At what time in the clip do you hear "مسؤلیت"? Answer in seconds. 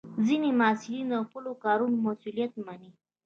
2.05-2.51